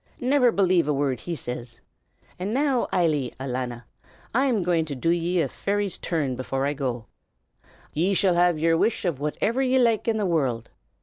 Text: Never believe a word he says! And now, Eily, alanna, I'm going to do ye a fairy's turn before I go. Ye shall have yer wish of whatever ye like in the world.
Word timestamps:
Never 0.19 0.51
believe 0.51 0.87
a 0.87 0.93
word 0.93 1.19
he 1.19 1.35
says! 1.35 1.79
And 2.39 2.51
now, 2.51 2.87
Eily, 2.91 3.35
alanna, 3.39 3.83
I'm 4.33 4.63
going 4.63 4.83
to 4.85 4.95
do 4.95 5.11
ye 5.11 5.41
a 5.41 5.47
fairy's 5.47 5.99
turn 5.99 6.35
before 6.35 6.65
I 6.65 6.73
go. 6.73 7.05
Ye 7.93 8.15
shall 8.15 8.33
have 8.33 8.57
yer 8.57 8.75
wish 8.75 9.05
of 9.05 9.19
whatever 9.19 9.61
ye 9.61 9.77
like 9.77 10.07
in 10.07 10.17
the 10.17 10.25
world. 10.25 10.71